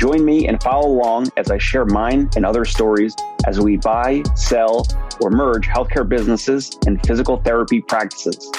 Join 0.00 0.24
me 0.24 0.48
and 0.48 0.62
follow 0.62 0.88
along 0.88 1.28
as 1.36 1.50
I 1.50 1.58
share 1.58 1.84
mine 1.84 2.30
and 2.34 2.46
other 2.46 2.64
stories 2.64 3.14
as 3.46 3.60
we 3.60 3.76
buy, 3.76 4.22
sell, 4.34 4.86
or 5.20 5.28
merge 5.28 5.66
healthcare 5.66 6.08
businesses 6.08 6.70
and 6.86 6.98
physical 7.06 7.36
therapy 7.42 7.82
practices. 7.82 8.50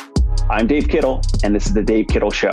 I'm 0.52 0.68
Dave 0.68 0.88
Kittle, 0.88 1.24
and 1.44 1.56
this 1.56 1.66
is 1.66 1.74
The 1.74 1.82
Dave 1.82 2.06
Kittle 2.10 2.30
Show. 2.30 2.52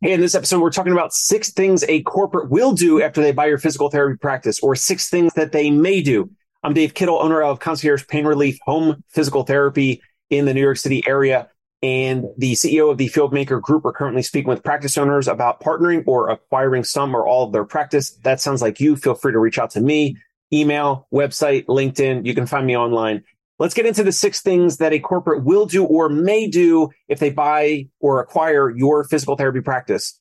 Hey, 0.00 0.14
in 0.14 0.20
this 0.22 0.34
episode, 0.34 0.62
we're 0.62 0.70
talking 0.70 0.92
about 0.94 1.12
six 1.12 1.52
things 1.52 1.84
a 1.90 2.00
corporate 2.04 2.48
will 2.48 2.72
do 2.72 3.02
after 3.02 3.20
they 3.20 3.32
buy 3.32 3.44
your 3.44 3.58
physical 3.58 3.90
therapy 3.90 4.16
practice, 4.16 4.60
or 4.60 4.74
six 4.74 5.10
things 5.10 5.34
that 5.34 5.52
they 5.52 5.70
may 5.70 6.00
do. 6.00 6.30
I'm 6.62 6.72
Dave 6.72 6.94
Kittle, 6.94 7.20
owner 7.20 7.42
of 7.42 7.60
Concierge 7.60 8.06
Pain 8.06 8.24
Relief 8.24 8.58
Home 8.64 9.04
Physical 9.10 9.42
Therapy 9.42 10.00
in 10.30 10.44
the 10.44 10.54
New 10.54 10.60
York 10.60 10.76
City 10.76 11.02
area 11.06 11.48
and 11.84 12.24
the 12.38 12.54
CEO 12.54 12.90
of 12.90 12.96
the 12.96 13.10
Fieldmaker 13.10 13.60
Group 13.60 13.84
are 13.84 13.92
currently 13.92 14.22
speaking 14.22 14.48
with 14.48 14.64
practice 14.64 14.96
owners 14.96 15.28
about 15.28 15.60
partnering 15.60 16.02
or 16.06 16.30
acquiring 16.30 16.82
some 16.82 17.14
or 17.14 17.26
all 17.26 17.44
of 17.44 17.52
their 17.52 17.66
practice. 17.66 18.12
That 18.22 18.40
sounds 18.40 18.62
like 18.62 18.80
you. 18.80 18.96
Feel 18.96 19.14
free 19.14 19.32
to 19.32 19.38
reach 19.38 19.58
out 19.58 19.68
to 19.72 19.82
me, 19.82 20.16
email, 20.50 21.06
website, 21.12 21.66
LinkedIn. 21.66 22.24
You 22.24 22.34
can 22.34 22.46
find 22.46 22.66
me 22.66 22.74
online. 22.74 23.22
Let's 23.58 23.74
get 23.74 23.84
into 23.84 24.02
the 24.02 24.12
six 24.12 24.40
things 24.40 24.78
that 24.78 24.94
a 24.94 24.98
corporate 24.98 25.44
will 25.44 25.66
do 25.66 25.84
or 25.84 26.08
may 26.08 26.48
do 26.48 26.88
if 27.06 27.18
they 27.18 27.28
buy 27.28 27.88
or 28.00 28.20
acquire 28.20 28.70
your 28.70 29.04
physical 29.04 29.36
therapy 29.36 29.60
practice. 29.60 30.18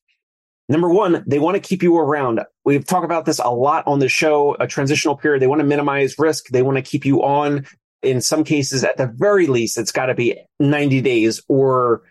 Number 0.67 0.89
one, 0.89 1.23
they 1.25 1.39
want 1.39 1.55
to 1.55 1.61
keep 1.61 1.81
you 1.81 1.97
around. 1.97 2.41
We've 2.65 2.85
talked 2.85 3.05
about 3.05 3.23
this 3.23 3.39
a 3.39 3.49
lot 3.49 3.87
on 3.87 3.99
the 3.99 4.09
show, 4.09 4.57
a 4.59 4.67
transitional 4.67 5.15
period. 5.15 5.41
They 5.41 5.47
want 5.47 5.59
to 5.59 5.67
minimize 5.67 6.19
risk. 6.19 6.49
They 6.49 6.61
want 6.61 6.75
to 6.75 6.81
keep 6.81 7.05
you 7.05 7.23
on 7.23 7.65
in 8.03 8.21
some 8.21 8.43
cases, 8.43 8.83
at 8.83 8.97
the 8.97 9.07
very 9.07 9.47
least, 9.47 9.77
it's 9.77 9.91
got 9.91 10.07
to 10.07 10.15
be 10.15 10.39
90 10.59 11.01
days 11.01 11.41
or 11.47 12.03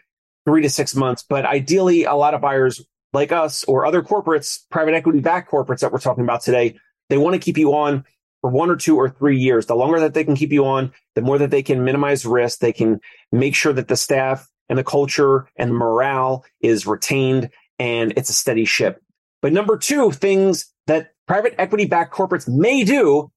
three 0.45 0.63
to 0.63 0.71
six 0.71 0.95
months. 0.95 1.25
But 1.29 1.45
ideally, 1.45 2.05
a 2.05 2.15
lot 2.15 2.35
of 2.35 2.41
buyers 2.41 2.85
like 3.13 3.33
us 3.33 3.65
or 3.65 3.85
other 3.85 4.03
corporates, 4.03 4.61
private 4.71 4.95
equity 4.95 5.21
backed 5.21 5.51
corporates 5.51 5.81
that 5.81 5.93
we're 5.93 5.99
talking 5.99 6.25
about 6.25 6.43
today, 6.43 6.79
they 7.09 7.19
want 7.19 7.35
to 7.35 7.41
keep 7.41 7.59
you 7.59 7.75
on 7.75 8.05
for 8.41 8.51
one 8.51 8.71
or 8.71 8.77
two 8.77 8.97
or 8.97 9.09
three 9.09 9.39
years. 9.39 9.67
The 9.67 9.77
longer 9.77 10.01
that 10.01 10.15
they 10.15 10.25
can 10.25 10.35
keep 10.35 10.53
you 10.53 10.65
on, 10.65 10.93
the 11.15 11.23
more 11.23 11.39
that 11.39 11.51
they 11.51 11.63
can 11.63 11.85
minimize 11.85 12.27
risk. 12.27 12.59
They 12.59 12.73
can 12.73 13.01
make 13.31 13.55
sure 13.55 13.73
that 13.73 13.89
the 13.89 13.97
staff 13.97 14.49
and 14.69 14.79
the 14.79 14.85
culture 14.85 15.49
and 15.57 15.71
the 15.71 15.75
morale 15.75 16.45
is 16.61 16.87
retained 16.87 17.51
and 17.79 18.13
it's 18.17 18.31
a 18.31 18.35
steady 18.35 18.65
ship. 18.65 19.03
But 19.41 19.53
number 19.53 19.77
two, 19.77 20.11
things 20.13 20.73
that 20.87 21.13
private 21.27 21.55
equity 21.59 21.85
backed 21.85 22.15
corporates 22.15 22.49
may 22.49 22.85
do. 22.85 23.31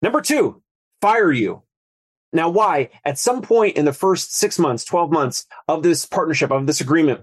Number 0.00 0.20
two, 0.20 0.62
fire 1.00 1.32
you. 1.32 1.62
Now, 2.32 2.48
why? 2.48 2.90
At 3.04 3.18
some 3.18 3.42
point 3.42 3.76
in 3.76 3.84
the 3.84 3.92
first 3.92 4.34
six 4.34 4.58
months, 4.58 4.84
12 4.84 5.12
months 5.12 5.46
of 5.68 5.82
this 5.82 6.06
partnership, 6.06 6.50
of 6.50 6.66
this 6.66 6.80
agreement, 6.80 7.22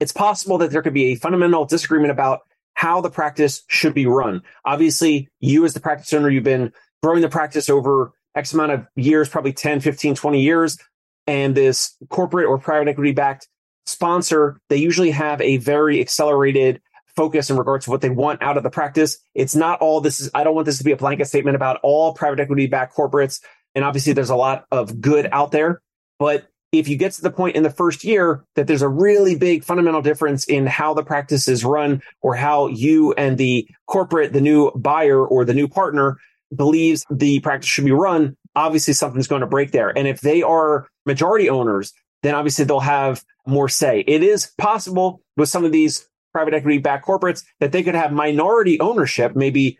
it's 0.00 0.12
possible 0.12 0.58
that 0.58 0.70
there 0.70 0.82
could 0.82 0.94
be 0.94 1.06
a 1.06 1.14
fundamental 1.16 1.64
disagreement 1.64 2.10
about 2.10 2.40
how 2.74 3.00
the 3.00 3.10
practice 3.10 3.62
should 3.68 3.94
be 3.94 4.06
run. 4.06 4.42
Obviously, 4.64 5.28
you 5.40 5.64
as 5.64 5.74
the 5.74 5.80
practice 5.80 6.12
owner, 6.12 6.30
you've 6.30 6.44
been 6.44 6.72
growing 7.02 7.20
the 7.20 7.28
practice 7.28 7.68
over 7.68 8.12
X 8.34 8.52
amount 8.52 8.72
of 8.72 8.86
years, 8.96 9.28
probably 9.28 9.52
10, 9.52 9.80
15, 9.80 10.14
20 10.14 10.40
years. 10.40 10.78
And 11.26 11.54
this 11.54 11.96
corporate 12.08 12.46
or 12.46 12.58
private 12.58 12.88
equity 12.88 13.12
backed 13.12 13.48
sponsor, 13.86 14.58
they 14.68 14.76
usually 14.76 15.10
have 15.10 15.40
a 15.40 15.58
very 15.58 16.00
accelerated 16.00 16.80
focus 17.16 17.50
in 17.50 17.56
regards 17.58 17.84
to 17.84 17.90
what 17.90 18.00
they 18.00 18.08
want 18.08 18.40
out 18.42 18.56
of 18.56 18.62
the 18.62 18.70
practice. 18.70 19.18
It's 19.34 19.54
not 19.54 19.80
all 19.80 20.00
this 20.00 20.20
is, 20.20 20.30
I 20.34 20.44
don't 20.44 20.54
want 20.54 20.64
this 20.64 20.78
to 20.78 20.84
be 20.84 20.92
a 20.92 20.96
blanket 20.96 21.26
statement 21.26 21.56
about 21.56 21.80
all 21.82 22.14
private 22.14 22.40
equity 22.40 22.66
backed 22.66 22.96
corporates 22.96 23.40
and 23.74 23.84
obviously 23.84 24.12
there's 24.12 24.30
a 24.30 24.36
lot 24.36 24.64
of 24.70 25.00
good 25.00 25.28
out 25.32 25.52
there. 25.52 25.80
But 26.18 26.46
if 26.72 26.88
you 26.88 26.96
get 26.96 27.12
to 27.12 27.22
the 27.22 27.30
point 27.30 27.56
in 27.56 27.62
the 27.62 27.70
first 27.70 28.04
year 28.04 28.44
that 28.54 28.66
there's 28.66 28.82
a 28.82 28.88
really 28.88 29.36
big 29.36 29.64
fundamental 29.64 30.02
difference 30.02 30.44
in 30.44 30.66
how 30.66 30.94
the 30.94 31.02
practice 31.02 31.48
is 31.48 31.64
run 31.64 32.02
or 32.20 32.34
how 32.34 32.68
you 32.68 33.12
and 33.14 33.38
the 33.38 33.66
corporate, 33.86 34.32
the 34.32 34.40
new 34.40 34.70
buyer 34.72 35.24
or 35.24 35.44
the 35.44 35.54
new 35.54 35.66
partner 35.66 36.16
believes 36.54 37.04
the 37.10 37.40
practice 37.40 37.68
should 37.68 37.84
be 37.84 37.92
run, 37.92 38.36
obviously 38.54 38.94
something's 38.94 39.28
going 39.28 39.40
to 39.40 39.46
break 39.46 39.72
there. 39.72 39.96
And 39.96 40.06
if 40.06 40.20
they 40.20 40.42
are 40.42 40.88
majority 41.06 41.48
owners, 41.48 41.92
then 42.22 42.34
obviously 42.34 42.64
they'll 42.64 42.80
have 42.80 43.24
more 43.46 43.68
say. 43.68 44.04
It 44.06 44.22
is 44.22 44.52
possible 44.58 45.22
with 45.36 45.48
some 45.48 45.64
of 45.64 45.72
these 45.72 46.08
private 46.32 46.54
equity 46.54 46.78
backed 46.78 47.06
corporates 47.06 47.42
that 47.58 47.72
they 47.72 47.82
could 47.82 47.94
have 47.94 48.12
minority 48.12 48.78
ownership, 48.78 49.34
maybe 49.34 49.78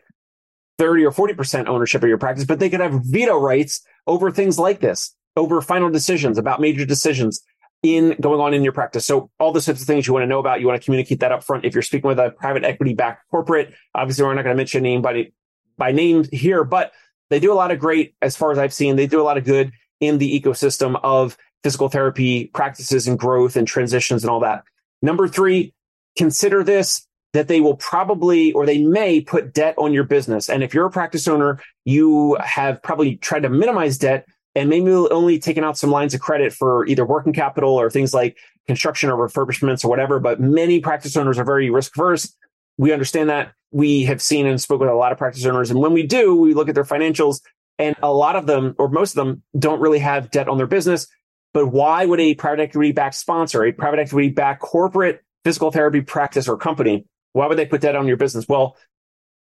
30 0.80 1.04
or 1.04 1.12
40% 1.12 1.68
ownership 1.68 2.02
of 2.02 2.08
your 2.08 2.16
practice, 2.16 2.46
but 2.46 2.58
they 2.58 2.70
could 2.70 2.80
have 2.80 3.04
veto 3.04 3.38
rights 3.38 3.82
over 4.06 4.30
things 4.30 4.58
like 4.58 4.80
this, 4.80 5.14
over 5.36 5.60
final 5.60 5.90
decisions 5.90 6.38
about 6.38 6.58
major 6.58 6.86
decisions 6.86 7.42
in 7.82 8.16
going 8.18 8.40
on 8.40 8.54
in 8.54 8.64
your 8.64 8.72
practice. 8.72 9.04
So 9.04 9.30
all 9.38 9.52
the 9.52 9.60
sorts 9.60 9.82
of 9.82 9.86
things 9.86 10.06
you 10.06 10.14
want 10.14 10.22
to 10.22 10.26
know 10.26 10.38
about, 10.38 10.58
you 10.62 10.66
want 10.66 10.80
to 10.80 10.84
communicate 10.84 11.20
that 11.20 11.32
up 11.32 11.44
front. 11.44 11.66
If 11.66 11.74
you're 11.74 11.82
speaking 11.82 12.08
with 12.08 12.18
a 12.18 12.30
private 12.30 12.64
equity 12.64 12.94
backed 12.94 13.28
corporate, 13.30 13.74
obviously 13.94 14.24
we're 14.24 14.32
not 14.32 14.42
going 14.42 14.54
to 14.54 14.56
mention 14.56 14.86
anybody 14.86 15.34
by 15.76 15.92
name 15.92 16.24
here, 16.32 16.64
but 16.64 16.92
they 17.28 17.40
do 17.40 17.52
a 17.52 17.54
lot 17.54 17.70
of 17.70 17.78
great, 17.78 18.14
as 18.22 18.34
far 18.34 18.50
as 18.50 18.58
I've 18.58 18.72
seen, 18.72 18.96
they 18.96 19.06
do 19.06 19.20
a 19.20 19.22
lot 19.22 19.36
of 19.36 19.44
good 19.44 19.72
in 20.00 20.16
the 20.16 20.40
ecosystem 20.40 20.98
of 21.02 21.36
physical 21.62 21.90
therapy 21.90 22.46
practices 22.46 23.06
and 23.06 23.18
growth 23.18 23.54
and 23.54 23.68
transitions 23.68 24.24
and 24.24 24.30
all 24.30 24.40
that. 24.40 24.64
Number 25.02 25.28
three, 25.28 25.74
consider 26.16 26.64
this 26.64 27.06
that 27.32 27.48
they 27.48 27.60
will 27.60 27.76
probably 27.76 28.52
or 28.52 28.66
they 28.66 28.78
may 28.78 29.20
put 29.20 29.52
debt 29.52 29.74
on 29.78 29.92
your 29.92 30.04
business. 30.04 30.48
And 30.48 30.62
if 30.62 30.74
you're 30.74 30.86
a 30.86 30.90
practice 30.90 31.28
owner, 31.28 31.60
you 31.84 32.36
have 32.42 32.82
probably 32.82 33.16
tried 33.16 33.40
to 33.40 33.50
minimize 33.50 33.98
debt 33.98 34.26
and 34.54 34.68
maybe 34.68 34.90
only 34.90 35.38
taken 35.38 35.62
out 35.62 35.78
some 35.78 35.90
lines 35.90 36.12
of 36.12 36.20
credit 36.20 36.52
for 36.52 36.84
either 36.86 37.06
working 37.06 37.32
capital 37.32 37.70
or 37.70 37.88
things 37.88 38.12
like 38.12 38.36
construction 38.66 39.10
or 39.10 39.28
refurbishments 39.28 39.84
or 39.84 39.88
whatever. 39.88 40.18
But 40.18 40.40
many 40.40 40.80
practice 40.80 41.16
owners 41.16 41.38
are 41.38 41.44
very 41.44 41.70
risk 41.70 41.96
averse. 41.96 42.34
We 42.76 42.92
understand 42.92 43.30
that. 43.30 43.52
We 43.70 44.04
have 44.04 44.20
seen 44.20 44.46
and 44.46 44.60
spoke 44.60 44.80
with 44.80 44.88
a 44.88 44.94
lot 44.94 45.12
of 45.12 45.18
practice 45.18 45.44
owners. 45.46 45.70
And 45.70 45.80
when 45.80 45.92
we 45.92 46.04
do, 46.04 46.34
we 46.34 46.54
look 46.54 46.68
at 46.68 46.74
their 46.74 46.84
financials 46.84 47.40
and 47.78 47.94
a 48.02 48.12
lot 48.12 48.34
of 48.34 48.46
them, 48.46 48.74
or 48.78 48.88
most 48.88 49.16
of 49.16 49.24
them, 49.24 49.42
don't 49.56 49.80
really 49.80 50.00
have 50.00 50.30
debt 50.30 50.48
on 50.48 50.58
their 50.58 50.66
business. 50.66 51.06
But 51.54 51.68
why 51.68 52.04
would 52.04 52.20
a 52.20 52.34
private 52.34 52.60
equity 52.60 52.92
backed 52.92 53.14
sponsor, 53.14 53.64
a 53.64 53.72
private 53.72 54.00
equity 54.00 54.30
backed 54.30 54.60
corporate 54.60 55.22
physical 55.44 55.70
therapy 55.70 56.00
practice 56.00 56.48
or 56.48 56.56
company 56.56 57.06
why 57.32 57.46
would 57.46 57.58
they 57.58 57.66
put 57.66 57.82
that 57.82 57.96
on 57.96 58.06
your 58.06 58.16
business? 58.16 58.48
Well, 58.48 58.76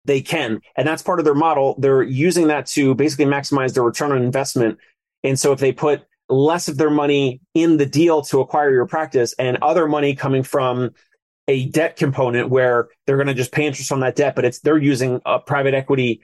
they 0.04 0.20
can. 0.20 0.60
And 0.76 0.86
that's 0.86 1.02
part 1.02 1.18
of 1.18 1.24
their 1.24 1.34
model. 1.34 1.76
They're 1.78 2.02
using 2.02 2.48
that 2.48 2.66
to 2.68 2.94
basically 2.94 3.26
maximize 3.26 3.74
their 3.74 3.82
return 3.82 4.12
on 4.12 4.22
investment. 4.22 4.78
And 5.24 5.38
so 5.38 5.52
if 5.52 5.58
they 5.58 5.72
put 5.72 6.04
less 6.28 6.68
of 6.68 6.76
their 6.76 6.90
money 6.90 7.40
in 7.54 7.76
the 7.76 7.86
deal 7.86 8.22
to 8.22 8.40
acquire 8.40 8.72
your 8.72 8.86
practice 8.86 9.34
and 9.38 9.58
other 9.58 9.86
money 9.86 10.14
coming 10.14 10.42
from 10.42 10.90
a 11.48 11.66
debt 11.66 11.96
component 11.96 12.48
where 12.48 12.88
they're 13.06 13.16
going 13.16 13.28
to 13.28 13.34
just 13.34 13.52
pay 13.52 13.66
interest 13.66 13.92
on 13.92 14.00
that 14.00 14.16
debt, 14.16 14.34
but 14.34 14.44
it's 14.44 14.60
they're 14.60 14.78
using 14.78 15.20
a 15.24 15.38
private 15.38 15.74
equity 15.74 16.20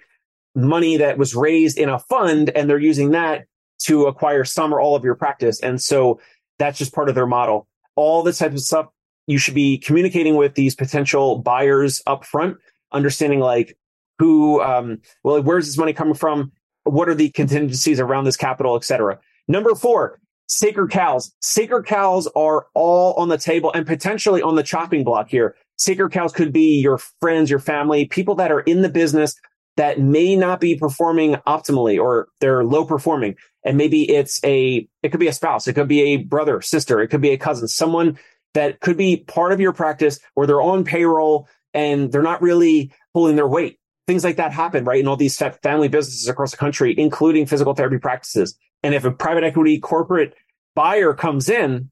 money 0.54 0.96
that 0.98 1.18
was 1.18 1.34
raised 1.34 1.78
in 1.78 1.88
a 1.88 1.98
fund 1.98 2.50
and 2.50 2.68
they're 2.68 2.78
using 2.78 3.12
that 3.12 3.46
to 3.78 4.06
acquire 4.06 4.44
some 4.44 4.74
or 4.74 4.80
all 4.80 4.96
of 4.96 5.04
your 5.04 5.14
practice. 5.14 5.60
And 5.60 5.80
so 5.80 6.20
that's 6.58 6.78
just 6.78 6.94
part 6.94 7.08
of 7.08 7.14
their 7.14 7.26
model. 7.26 7.68
All 7.94 8.22
this 8.22 8.38
type 8.38 8.52
of 8.52 8.60
stuff 8.60 8.88
you 9.26 9.38
should 9.38 9.54
be 9.54 9.78
communicating 9.78 10.36
with 10.36 10.54
these 10.54 10.74
potential 10.74 11.38
buyers 11.38 12.02
up 12.06 12.24
front, 12.24 12.56
understanding 12.92 13.40
like 13.40 13.76
who, 14.18 14.60
um, 14.62 14.98
well, 15.24 15.42
where's 15.42 15.66
this 15.66 15.78
money 15.78 15.92
coming 15.92 16.14
from? 16.14 16.52
What 16.84 17.08
are 17.08 17.14
the 17.14 17.30
contingencies 17.30 18.00
around 18.00 18.24
this 18.24 18.36
capital, 18.36 18.76
et 18.76 18.84
cetera. 18.84 19.18
Number 19.48 19.74
four, 19.74 20.20
sacred 20.48 20.90
cows. 20.90 21.32
Sacred 21.40 21.86
cows 21.86 22.28
are 22.34 22.66
all 22.74 23.14
on 23.14 23.28
the 23.28 23.38
table 23.38 23.72
and 23.72 23.86
potentially 23.86 24.42
on 24.42 24.56
the 24.56 24.62
chopping 24.62 25.04
block 25.04 25.28
here. 25.28 25.56
Sacred 25.78 26.12
cows 26.12 26.32
could 26.32 26.52
be 26.52 26.80
your 26.80 26.98
friends, 27.20 27.50
your 27.50 27.58
family, 27.58 28.06
people 28.06 28.34
that 28.36 28.52
are 28.52 28.60
in 28.60 28.82
the 28.82 28.88
business 28.88 29.34
that 29.76 29.98
may 29.98 30.36
not 30.36 30.60
be 30.60 30.76
performing 30.76 31.34
optimally 31.46 31.98
or 31.98 32.28
they're 32.40 32.64
low 32.64 32.84
performing. 32.84 33.34
And 33.64 33.78
maybe 33.78 34.10
it's 34.10 34.38
a, 34.44 34.86
it 35.02 35.08
could 35.10 35.20
be 35.20 35.28
a 35.28 35.32
spouse. 35.32 35.66
It 35.66 35.72
could 35.72 35.88
be 35.88 36.02
a 36.02 36.16
brother, 36.18 36.60
sister. 36.60 37.00
It 37.00 37.08
could 37.08 37.22
be 37.22 37.30
a 37.30 37.38
cousin, 37.38 37.68
someone 37.68 38.18
that 38.54 38.80
could 38.80 38.96
be 38.96 39.16
part 39.16 39.52
of 39.52 39.60
your 39.60 39.72
practice 39.72 40.20
where 40.34 40.46
they're 40.46 40.62
on 40.62 40.84
payroll 40.84 41.48
and 41.74 42.12
they're 42.12 42.22
not 42.22 42.42
really 42.42 42.92
pulling 43.14 43.36
their 43.36 43.46
weight. 43.48 43.78
Things 44.06 44.24
like 44.24 44.36
that 44.36 44.52
happen, 44.52 44.84
right? 44.84 45.00
In 45.00 45.08
all 45.08 45.16
these 45.16 45.40
family 45.62 45.88
businesses 45.88 46.28
across 46.28 46.50
the 46.50 46.56
country, 46.56 46.94
including 46.96 47.46
physical 47.46 47.74
therapy 47.74 47.98
practices. 47.98 48.56
And 48.82 48.94
if 48.94 49.04
a 49.04 49.12
private 49.12 49.44
equity 49.44 49.78
corporate 49.78 50.34
buyer 50.74 51.14
comes 51.14 51.48
in, 51.48 51.90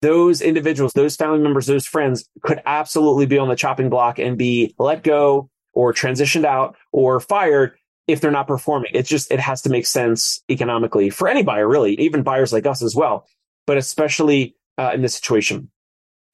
those 0.00 0.40
individuals, 0.40 0.92
those 0.94 1.14
family 1.14 1.38
members, 1.38 1.66
those 1.66 1.86
friends 1.86 2.28
could 2.42 2.60
absolutely 2.66 3.26
be 3.26 3.38
on 3.38 3.48
the 3.48 3.54
chopping 3.54 3.88
block 3.88 4.18
and 4.18 4.36
be 4.36 4.74
let 4.78 5.04
go 5.04 5.48
or 5.72 5.92
transitioned 5.92 6.44
out 6.44 6.76
or 6.90 7.20
fired 7.20 7.76
if 8.08 8.20
they're 8.20 8.32
not 8.32 8.48
performing. 8.48 8.90
It's 8.94 9.08
just, 9.08 9.30
it 9.30 9.38
has 9.38 9.62
to 9.62 9.70
make 9.70 9.86
sense 9.86 10.42
economically 10.50 11.08
for 11.10 11.28
any 11.28 11.42
buyer, 11.42 11.68
really, 11.68 11.94
even 12.00 12.24
buyers 12.24 12.52
like 12.52 12.66
us 12.66 12.82
as 12.82 12.96
well, 12.96 13.28
but 13.66 13.76
especially 13.76 14.56
uh, 14.76 14.90
in 14.92 15.02
this 15.02 15.14
situation. 15.14 15.70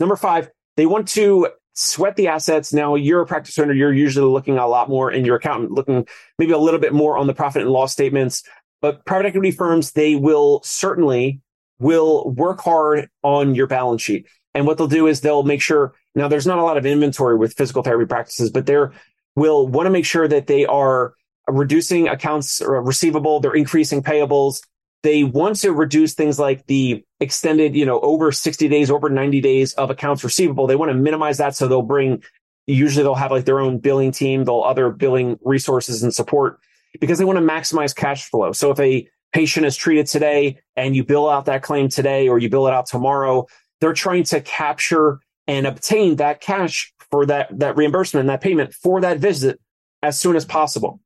Number 0.00 0.16
five, 0.16 0.50
they 0.76 0.86
want 0.86 1.08
to 1.08 1.48
sweat 1.74 2.16
the 2.16 2.28
assets. 2.28 2.72
Now 2.72 2.94
you're 2.94 3.20
a 3.20 3.26
practice 3.26 3.58
owner. 3.58 3.72
You're 3.72 3.92
usually 3.92 4.30
looking 4.30 4.58
a 4.58 4.66
lot 4.66 4.88
more 4.88 5.10
in 5.10 5.24
your 5.24 5.36
accountant, 5.36 5.72
looking 5.72 6.06
maybe 6.38 6.52
a 6.52 6.58
little 6.58 6.80
bit 6.80 6.92
more 6.92 7.16
on 7.16 7.26
the 7.26 7.34
profit 7.34 7.62
and 7.62 7.70
loss 7.70 7.92
statements. 7.92 8.42
But 8.80 9.04
private 9.04 9.26
equity 9.26 9.50
firms, 9.50 9.92
they 9.92 10.16
will 10.16 10.60
certainly 10.64 11.40
will 11.78 12.30
work 12.30 12.60
hard 12.60 13.08
on 13.22 13.54
your 13.54 13.66
balance 13.66 14.02
sheet. 14.02 14.26
And 14.54 14.66
what 14.66 14.78
they'll 14.78 14.88
do 14.88 15.06
is 15.06 15.20
they'll 15.20 15.44
make 15.44 15.62
sure 15.62 15.94
now 16.14 16.26
there's 16.26 16.46
not 16.46 16.58
a 16.58 16.64
lot 16.64 16.76
of 16.76 16.86
inventory 16.86 17.36
with 17.36 17.54
physical 17.54 17.82
therapy 17.82 18.06
practices, 18.06 18.50
but 18.50 18.66
they're 18.66 18.92
will 19.36 19.68
want 19.68 19.86
to 19.86 19.90
make 19.90 20.04
sure 20.04 20.26
that 20.26 20.48
they 20.48 20.66
are 20.66 21.14
reducing 21.46 22.08
accounts 22.08 22.60
uh, 22.60 22.68
receivable, 22.68 23.40
they're 23.40 23.54
increasing 23.54 24.02
payables. 24.02 24.60
They 25.02 25.24
want 25.24 25.56
to 25.56 25.72
reduce 25.72 26.14
things 26.14 26.38
like 26.38 26.66
the 26.66 27.04
extended, 27.20 27.76
you 27.76 27.86
know, 27.86 28.00
over 28.00 28.32
60 28.32 28.68
days, 28.68 28.90
over 28.90 29.08
90 29.08 29.40
days 29.40 29.74
of 29.74 29.90
accounts 29.90 30.24
receivable. 30.24 30.66
They 30.66 30.76
want 30.76 30.90
to 30.90 30.94
minimize 30.94 31.38
that. 31.38 31.54
So 31.54 31.68
they'll 31.68 31.82
bring, 31.82 32.22
usually 32.66 33.04
they'll 33.04 33.14
have 33.14 33.30
like 33.30 33.44
their 33.44 33.60
own 33.60 33.78
billing 33.78 34.12
team, 34.12 34.44
they'll 34.44 34.62
other 34.62 34.90
billing 34.90 35.38
resources 35.42 36.02
and 36.02 36.12
support 36.12 36.58
because 37.00 37.18
they 37.18 37.24
want 37.24 37.38
to 37.38 37.44
maximize 37.44 37.94
cash 37.94 38.28
flow. 38.28 38.52
So 38.52 38.70
if 38.70 38.80
a 38.80 39.08
patient 39.32 39.66
is 39.66 39.76
treated 39.76 40.06
today 40.06 40.60
and 40.74 40.96
you 40.96 41.04
bill 41.04 41.28
out 41.28 41.44
that 41.44 41.62
claim 41.62 41.88
today 41.88 42.28
or 42.28 42.38
you 42.38 42.48
bill 42.48 42.66
it 42.66 42.74
out 42.74 42.86
tomorrow, 42.86 43.46
they're 43.80 43.92
trying 43.92 44.24
to 44.24 44.40
capture 44.40 45.20
and 45.46 45.66
obtain 45.66 46.16
that 46.16 46.40
cash 46.40 46.92
for 47.10 47.26
that, 47.26 47.56
that 47.58 47.76
reimbursement 47.76 48.26
that 48.26 48.40
payment 48.40 48.74
for 48.74 49.00
that 49.00 49.18
visit 49.18 49.60
as 50.02 50.18
soon 50.18 50.36
as 50.36 50.44
possible. 50.44 51.00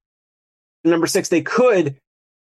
Number 0.85 1.07
six, 1.07 1.29
they 1.29 1.43
could 1.43 1.99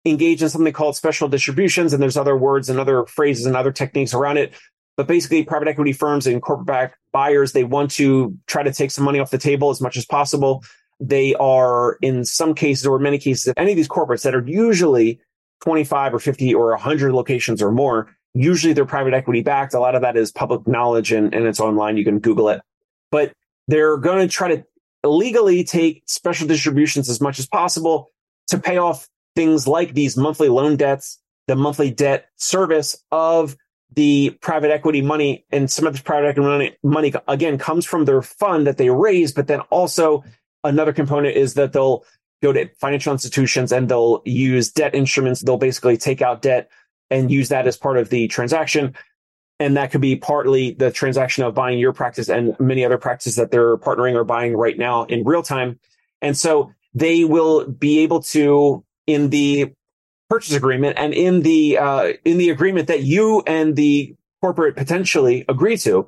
engage 0.05 0.41
in 0.41 0.49
something 0.49 0.73
called 0.73 0.95
special 0.95 1.27
distributions. 1.27 1.93
And 1.93 2.01
there's 2.01 2.17
other 2.17 2.37
words 2.37 2.69
and 2.69 2.79
other 2.79 3.05
phrases 3.05 3.45
and 3.45 3.55
other 3.55 3.71
techniques 3.71 4.13
around 4.13 4.37
it. 4.37 4.53
But 4.95 5.07
basically, 5.07 5.43
private 5.43 5.67
equity 5.67 5.93
firms 5.93 6.27
and 6.27 6.41
corporate 6.41 6.67
back 6.67 6.97
buyers, 7.11 7.53
they 7.53 7.63
want 7.63 7.91
to 7.91 8.37
try 8.45 8.61
to 8.63 8.71
take 8.71 8.91
some 8.91 9.03
money 9.03 9.19
off 9.19 9.31
the 9.31 9.37
table 9.37 9.69
as 9.69 9.81
much 9.81 9.97
as 9.97 10.05
possible. 10.05 10.63
They 10.99 11.33
are, 11.35 11.97
in 12.01 12.25
some 12.25 12.53
cases 12.53 12.85
or 12.85 12.99
many 12.99 13.17
cases, 13.17 13.53
any 13.57 13.71
of 13.71 13.75
these 13.75 13.87
corporates 13.87 14.23
that 14.23 14.35
are 14.35 14.45
usually 14.45 15.19
25 15.61 16.13
or 16.13 16.19
50 16.19 16.53
or 16.53 16.69
100 16.71 17.13
locations 17.13 17.61
or 17.61 17.71
more, 17.71 18.15
usually 18.33 18.73
they're 18.73 18.85
private 18.85 19.13
equity 19.13 19.41
backed. 19.41 19.73
A 19.73 19.79
lot 19.79 19.95
of 19.95 20.01
that 20.01 20.15
is 20.15 20.31
public 20.31 20.67
knowledge 20.67 21.11
and, 21.11 21.33
and 21.33 21.47
it's 21.47 21.59
online. 21.59 21.97
You 21.97 22.05
can 22.05 22.19
Google 22.19 22.49
it. 22.49 22.61
But 23.11 23.33
they're 23.67 23.97
going 23.97 24.27
to 24.27 24.31
try 24.31 24.55
to 24.55 24.65
legally 25.03 25.63
take 25.63 26.03
special 26.05 26.47
distributions 26.47 27.09
as 27.09 27.19
much 27.19 27.39
as 27.39 27.47
possible 27.47 28.11
to 28.47 28.59
pay 28.59 28.77
off 28.77 29.07
things 29.35 29.67
like 29.67 29.93
these 29.93 30.17
monthly 30.17 30.49
loan 30.49 30.75
debts, 30.75 31.19
the 31.47 31.55
monthly 31.55 31.91
debt 31.91 32.27
service 32.35 33.03
of 33.11 33.57
the 33.95 34.31
private 34.41 34.71
equity 34.71 35.01
money 35.01 35.45
and 35.51 35.69
some 35.69 35.85
of 35.85 35.93
this 35.93 36.01
private 36.01 36.27
equity 36.27 36.47
money, 36.47 36.77
money 36.83 37.13
again 37.27 37.57
comes 37.57 37.85
from 37.85 38.05
their 38.05 38.21
fund 38.21 38.65
that 38.65 38.77
they 38.77 38.89
raise, 38.89 39.31
but 39.31 39.47
then 39.47 39.59
also 39.69 40.23
another 40.63 40.93
component 40.93 41.35
is 41.35 41.53
that 41.55 41.73
they'll 41.73 42.03
go 42.41 42.51
to 42.51 42.69
financial 42.79 43.13
institutions 43.13 43.71
and 43.71 43.89
they'll 43.89 44.21
use 44.25 44.71
debt 44.71 44.95
instruments. 44.95 45.41
They'll 45.41 45.57
basically 45.57 45.97
take 45.97 46.21
out 46.21 46.41
debt 46.41 46.69
and 47.09 47.31
use 47.31 47.49
that 47.49 47.67
as 47.67 47.77
part 47.77 47.97
of 47.97 48.09
the 48.09 48.27
transaction. 48.27 48.95
And 49.59 49.77
that 49.77 49.91
could 49.91 50.01
be 50.01 50.15
partly 50.15 50.71
the 50.71 50.91
transaction 50.91 51.43
of 51.43 51.53
buying 51.53 51.79
your 51.79 51.93
practice 51.93 52.29
and 52.29 52.59
many 52.59 52.83
other 52.83 52.97
practices 52.97 53.35
that 53.35 53.51
they're 53.51 53.77
partnering 53.77 54.15
or 54.15 54.23
buying 54.23 54.57
right 54.57 54.77
now 54.77 55.03
in 55.03 55.23
real 55.23 55.43
time. 55.43 55.79
And 56.21 56.35
so 56.37 56.71
they 56.93 57.23
will 57.23 57.65
be 57.65 57.99
able 57.99 58.21
to 58.23 58.83
in 59.07 59.29
the 59.29 59.73
purchase 60.29 60.53
agreement 60.53 60.97
and 60.97 61.13
in 61.13 61.41
the 61.41 61.77
uh, 61.77 62.13
in 62.25 62.37
the 62.37 62.49
agreement 62.49 62.87
that 62.87 63.03
you 63.03 63.43
and 63.45 63.75
the 63.75 64.15
corporate 64.41 64.75
potentially 64.75 65.45
agree 65.47 65.77
to 65.77 66.07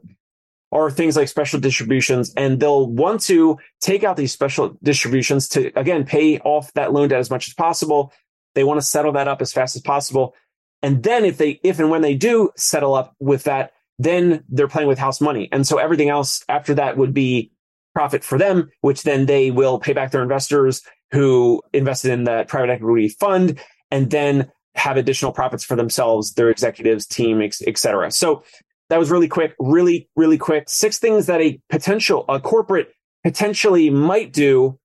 are 0.72 0.92
things 0.92 1.16
like 1.16 1.28
special 1.28 1.60
distributions. 1.60 2.34
And 2.36 2.60
they'll 2.60 2.88
want 2.88 3.22
to 3.22 3.58
take 3.82 4.04
out 4.04 4.18
these 4.18 4.32
special 4.32 4.78
distributions 4.84 5.48
to 5.50 5.72
again 5.78 6.06
pay 6.06 6.40
off 6.40 6.74
that 6.74 6.92
loan 6.92 7.10
debt 7.10 7.20
as 7.20 7.30
much 7.30 7.48
as 7.48 7.54
possible. 7.54 8.12
They 8.56 8.64
want 8.64 8.80
to 8.80 8.86
settle 8.86 9.14
that 9.14 9.28
up 9.28 9.42
as 9.42 9.54
fast 9.54 9.76
as 9.76 9.82
possible. 9.82 10.36
And 10.82 11.04
then 11.04 11.26
if 11.26 11.38
they 11.38 11.60
if 11.64 11.80
and 11.80 11.90
when 11.90 12.02
they 12.02 12.16
do 12.16 12.52
settle 12.56 12.94
up 12.94 13.16
with 13.20 13.44
that 13.44 13.74
then 13.98 14.44
they're 14.50 14.68
playing 14.68 14.88
with 14.88 15.00
house 15.00 15.22
money. 15.22 15.48
And 15.52 15.66
so 15.66 15.78
everything 15.78 16.10
else 16.10 16.44
after 16.50 16.74
that 16.76 16.98
would 16.98 17.14
be 17.14 17.52
profit 17.96 18.24
for 18.24 18.38
them 18.38 18.70
which 18.82 19.04
then 19.04 19.26
they 19.26 19.50
will 19.50 19.80
pay 19.80 19.94
back 19.94 20.12
their 20.12 20.22
investors 20.22 20.82
who 21.12 21.62
invested 21.74 22.12
in 22.12 22.26
that 22.26 22.48
private 22.48 22.70
equity 22.70 23.08
fund 23.08 23.60
and 23.90 24.12
then 24.12 24.52
have 24.76 24.98
additional 24.98 25.32
profits 25.32 25.64
for 25.64 25.76
themselves, 25.76 26.34
their 26.34 26.50
executives, 26.50 27.08
team, 27.08 27.42
et 27.42 27.78
cetera. 27.78 28.12
So 28.12 28.44
that 28.90 29.00
was 29.00 29.10
really 29.10 29.28
quick, 29.28 29.56
really, 29.58 30.10
really 30.16 30.38
quick. 30.38 30.66
Six 30.68 31.00
things 31.00 31.28
that 31.28 31.42
a 31.42 31.60
potential, 31.70 32.26
a 32.28 32.40
corporate 32.40 32.90
potentially 33.24 33.90
might 33.90 34.34
do 34.34 34.78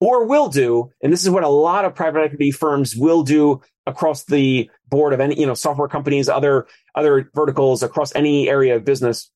or 0.00 0.26
will 0.26 0.48
do. 0.48 0.90
And 1.02 1.12
this 1.12 1.22
is 1.22 1.30
what 1.30 1.42
a 1.42 1.48
lot 1.48 1.84
of 1.84 1.94
private 1.94 2.22
equity 2.22 2.50
firms 2.50 2.94
will 2.94 3.22
do 3.22 3.60
across 3.86 4.24
the 4.24 4.70
board 4.88 5.12
of 5.12 5.20
any, 5.20 5.40
you 5.40 5.46
know, 5.46 5.54
software 5.54 5.88
companies, 5.88 6.28
other, 6.28 6.66
other 6.94 7.30
verticals 7.34 7.82
across 7.82 8.14
any 8.14 8.48
area 8.48 8.76
of 8.76 8.84
business. 8.84 9.30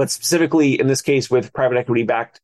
But 0.00 0.10
specifically 0.10 0.80
in 0.80 0.86
this 0.86 1.02
case 1.02 1.30
with 1.30 1.52
private 1.52 1.76
equity 1.76 2.04
backed 2.04 2.40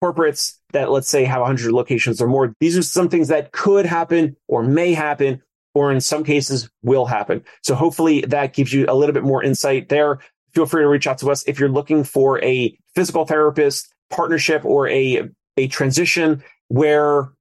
corporates 0.00 0.58
that 0.72 0.92
let's 0.92 1.08
say 1.08 1.24
have 1.24 1.40
100 1.40 1.72
locations 1.72 2.22
or 2.22 2.28
more. 2.28 2.54
These 2.60 2.78
are 2.78 2.82
some 2.82 3.08
things 3.08 3.26
that 3.26 3.50
could 3.50 3.84
happen 3.84 4.36
or 4.46 4.62
may 4.62 4.92
happen 4.92 5.42
or 5.74 5.90
in 5.90 6.00
some 6.00 6.22
cases 6.22 6.70
will 6.84 7.06
happen. 7.06 7.42
So 7.64 7.74
hopefully 7.74 8.20
that 8.28 8.54
gives 8.54 8.72
you 8.72 8.86
a 8.88 8.94
little 8.94 9.12
bit 9.12 9.24
more 9.24 9.42
insight 9.42 9.88
there. 9.88 10.20
Feel 10.54 10.66
free 10.66 10.84
to 10.84 10.88
reach 10.88 11.08
out 11.08 11.18
to 11.18 11.32
us 11.32 11.42
if 11.48 11.58
you're 11.58 11.68
looking 11.68 12.04
for 12.04 12.40
a 12.44 12.78
physical 12.94 13.26
therapist 13.26 13.92
partnership 14.08 14.64
or 14.64 14.88
a, 14.88 15.28
a 15.56 15.66
transition 15.66 16.44
where 16.68 17.32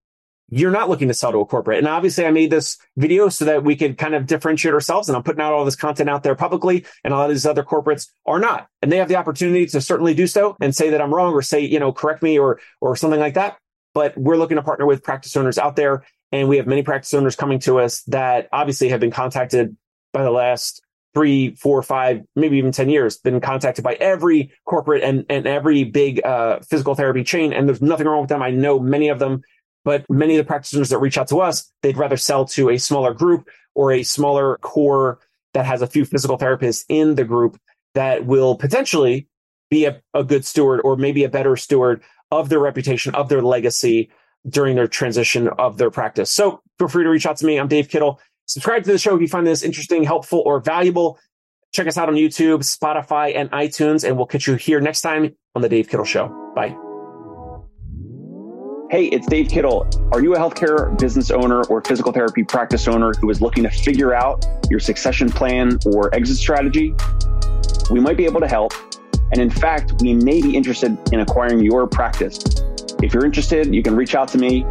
you're 0.52 0.72
not 0.72 0.90
looking 0.90 1.08
to 1.08 1.14
sell 1.14 1.32
to 1.32 1.40
a 1.40 1.46
corporate. 1.46 1.80
And 1.80 1.88
obviously 1.88 2.26
I 2.26 2.32
made 2.32 2.52
this 2.52 2.78
video 2.98 3.30
so 3.30 3.46
that 3.46 3.64
we 3.64 3.76
could 3.76 3.98
kind 3.98 4.16
of 4.16 4.26
differentiate 4.26 4.74
ourselves 4.74 5.10
and 5.10 5.16
I'm 5.16 5.24
putting 5.24 5.42
out 5.42 5.54
all 5.54 5.66
this 5.66 5.76
content 5.76 6.10
out 6.10 6.24
there 6.24 6.36
publicly 6.36 6.86
and 7.04 7.14
a 7.14 7.18
lot 7.18 7.30
of 7.30 7.36
these 7.36 7.46
other 7.46 7.64
corporates 7.64 8.08
are 8.26 8.40
not. 8.40 8.68
And 8.82 8.92
they 8.92 8.98
have 8.98 9.10
the 9.10 9.16
opportunity 9.16 9.66
to 9.68 9.82
certainly 9.82 10.14
do 10.14 10.28
so 10.28 10.56
and 10.60 10.76
say 10.76 10.90
that 10.92 11.02
I'm 11.02 11.14
wrong 11.14 11.34
or 11.34 11.42
say, 11.42 11.62
you 11.62 11.80
know, 11.80 11.92
correct 11.92 12.24
me 12.24 12.40
or, 12.40 12.60
or 12.82 12.96
something 12.96 13.20
like 13.20 13.36
that. 13.36 13.58
But 13.94 14.18
we're 14.18 14.38
looking 14.38 14.58
to 14.58 14.64
partner 14.64 14.86
with 14.86 15.04
practice 15.04 15.36
owners 15.36 15.58
out 15.58 15.76
there. 15.76 16.06
And 16.32 16.48
we 16.48 16.58
have 16.58 16.68
many 16.68 16.84
practice 16.84 17.14
owners 17.14 17.36
coming 17.36 17.60
to 17.60 17.80
us 17.80 18.04
that 18.04 18.48
obviously 18.52 18.90
have 18.90 19.00
been 19.00 19.12
contacted 19.12 19.76
by 20.14 20.24
the 20.24 20.32
last 20.32 20.82
three, 21.14 21.56
four, 21.56 21.82
five, 21.82 22.22
maybe 22.36 22.58
even 22.58 22.72
10 22.72 22.90
years, 22.90 23.18
been 23.18 23.42
contacted 23.42 23.84
by 23.84 23.96
every 23.96 24.52
corporate 24.66 25.04
and, 25.04 25.26
and 25.30 25.48
every 25.48 25.84
big 25.84 26.24
uh, 26.24 26.60
physical 26.60 26.94
therapy 26.94 27.24
chain. 27.24 27.52
And 27.52 27.68
there's 27.68 27.82
nothing 27.82 28.08
wrong 28.08 28.22
with 28.22 28.30
them. 28.30 28.44
I 28.44 28.52
know 28.52 28.80
many 28.80 29.10
of 29.10 29.18
them 29.18 29.42
but 29.90 30.08
many 30.08 30.38
of 30.38 30.46
the 30.46 30.48
practitioners 30.48 30.90
that 30.90 31.00
reach 31.00 31.18
out 31.18 31.28
to 31.30 31.40
us, 31.40 31.74
they'd 31.82 31.98
rather 31.98 32.16
sell 32.16 32.46
to 32.46 32.70
a 32.70 32.78
smaller 32.78 33.12
group 33.12 33.50
or 33.74 33.92
a 33.92 34.04
smaller 34.04 34.60
core 34.62 35.18
that 35.56 35.66
has 35.66 35.82
a 35.82 35.88
few 35.88 36.06
physical 36.06 36.38
therapists 36.38 36.86
in 36.90 37.16
the 37.16 37.24
group 37.24 37.60
that 37.96 38.24
will 38.24 38.56
potentially 38.56 39.28
be 39.72 39.86
a, 39.86 40.00
a 40.14 40.24
good 40.24 40.46
steward 40.46 40.80
or 40.84 40.96
maybe 40.96 41.24
a 41.24 41.28
better 41.30 41.56
steward 41.56 42.04
of 42.30 42.50
their 42.50 42.60
reputation, 42.60 43.16
of 43.16 43.30
their 43.30 43.42
legacy 43.42 44.12
during 44.48 44.76
their 44.76 44.86
transition 44.86 45.48
of 45.58 45.80
their 45.80 45.90
practice. 45.90 46.30
So 46.30 46.62
feel 46.78 46.88
free 46.88 47.04
to 47.04 47.10
reach 47.10 47.26
out 47.26 47.38
to 47.38 47.48
me. 47.48 47.60
I'm 47.60 47.68
Dave 47.68 47.90
Kittle. 47.90 48.20
Subscribe 48.46 48.84
to 48.84 48.92
the 48.92 49.00
show 49.00 49.16
if 49.16 49.22
you 49.22 49.28
find 49.28 49.48
this 49.48 49.64
interesting, 49.64 50.04
helpful, 50.04 50.44
or 50.46 50.60
valuable. 50.60 51.18
Check 51.74 51.88
us 51.88 51.98
out 51.98 52.10
on 52.10 52.14
YouTube, 52.14 52.60
Spotify, 52.60 53.36
and 53.36 53.50
iTunes, 53.50 54.08
and 54.08 54.18
we'll 54.18 54.28
catch 54.28 54.46
you 54.46 54.54
here 54.54 54.82
next 54.82 55.02
time 55.02 55.36
on 55.56 55.64
the 55.64 55.70
Dave 55.70 55.90
Kittle 55.90 56.06
Show. 56.06 56.28
Bye. 56.56 56.78
Hey, 58.92 59.06
it's 59.06 59.28
Dave 59.28 59.50
Kittle. 59.50 59.88
Are 60.12 60.20
you 60.20 60.34
a 60.34 60.40
healthcare 60.40 60.98
business 60.98 61.30
owner 61.30 61.62
or 61.66 61.84
physical 61.84 62.12
therapy 62.12 62.44
practice 62.44 62.88
owner 62.88 63.14
who 63.22 63.30
is 63.30 63.40
looking 63.40 63.62
to 63.62 63.70
figure 63.70 64.16
out 64.16 64.44
your 64.72 64.80
succession 64.80 65.30
plan 65.30 65.78
or 65.86 66.12
exit 66.16 66.38
strategy? 66.38 66.96
We 67.92 68.00
might 68.00 68.18
be 68.18 68.26
able 68.26 68.40
to 68.40 68.48
help. 68.48 68.74
And 69.32 69.40
in 69.40 69.52
fact, 69.52 70.02
we 70.02 70.16
may 70.16 70.42
be 70.42 70.58
interested 70.58 70.98
in 71.14 71.20
acquiring 71.20 71.60
your 71.60 71.86
practice. 71.86 72.40
If 73.04 73.14
you're 73.14 73.26
interested, 73.26 73.76
you 73.76 73.84
can 73.84 73.96
reach 73.96 74.16
out 74.16 74.28
to 74.30 74.40
me. 74.40 74.66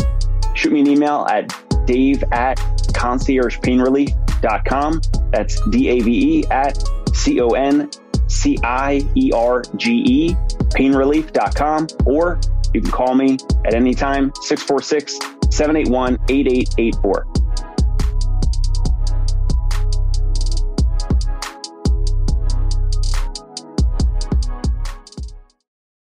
Shoot 0.54 0.72
me 0.72 0.80
an 0.80 0.88
email 0.88 1.24
at 1.30 1.54
dave 1.86 2.24
at 2.32 2.56
conciergepainrelief.com. 2.56 5.00
That's 5.30 5.70
D 5.70 5.88
A 5.90 6.00
V 6.00 6.38
E 6.38 6.44
at 6.50 6.76
C 7.14 7.40
O 7.40 7.50
N 7.50 7.88
C 8.26 8.58
I 8.64 9.00
E 9.14 9.30
R 9.32 9.62
G 9.76 10.02
E 10.04 10.34
painrelief.com 10.70 11.86
or 12.04 12.40
you 12.74 12.80
can 12.80 12.90
call 12.90 13.14
me 13.14 13.38
at 13.64 13.74
any 13.74 13.94
time, 13.94 14.32
646 14.42 15.18
781 15.50 16.18
8884. 16.28 17.37